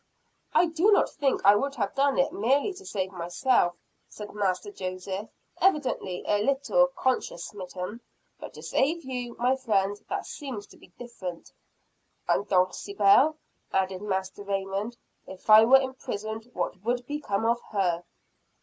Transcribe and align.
"I 0.51 0.65
do 0.65 0.91
not 0.91 1.11
think 1.11 1.45
I 1.45 1.55
would 1.55 1.75
have 1.75 1.93
done 1.93 2.17
it 2.17 2.33
merely 2.33 2.73
to 2.73 2.85
save 2.87 3.11
myself," 3.11 3.75
said 4.09 4.33
Master 4.33 4.71
Joseph, 4.71 5.29
evidently 5.61 6.23
a 6.25 6.41
little 6.41 6.87
conscience 6.87 7.43
smitten. 7.45 8.01
"But 8.39 8.55
to 8.55 8.63
save 8.63 9.05
you, 9.05 9.35
my 9.37 9.55
friend, 9.55 9.95
that 10.09 10.25
seems 10.25 10.65
to 10.69 10.77
be 10.77 10.87
different." 10.97 11.51
"And 12.27 12.47
Dulcibel," 12.47 13.37
added 13.71 14.01
Master 14.01 14.41
Raymond. 14.43 14.97
"If 15.27 15.51
I 15.51 15.65
were 15.65 15.77
imprisoned 15.79 16.49
what 16.53 16.81
would 16.83 17.05
become 17.05 17.45
of 17.45 17.61
her?" 17.69 18.03